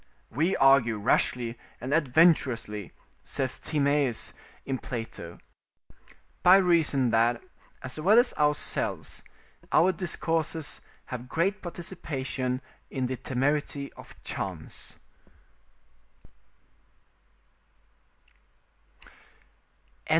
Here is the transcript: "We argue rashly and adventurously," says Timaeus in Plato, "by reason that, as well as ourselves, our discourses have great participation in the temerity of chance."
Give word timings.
"We 0.31 0.55
argue 0.57 0.97
rashly 0.97 1.59
and 1.79 1.93
adventurously," 1.93 2.91
says 3.21 3.59
Timaeus 3.59 4.33
in 4.65 4.79
Plato, 4.79 5.37
"by 6.41 6.57
reason 6.57 7.11
that, 7.11 7.39
as 7.83 7.99
well 7.99 8.17
as 8.17 8.33
ourselves, 8.33 9.21
our 9.71 9.91
discourses 9.91 10.81
have 11.13 11.29
great 11.29 11.61
participation 11.61 12.61
in 12.89 13.05
the 13.05 13.15
temerity 13.15 13.93
of 13.93 14.15
chance." 14.23 14.97